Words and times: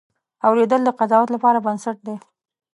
اورېدل 0.47 0.81
د 0.85 0.89
قضاوت 0.99 1.29
لپاره 1.35 1.63
بنسټ 1.65 1.97
دی. 2.07 2.15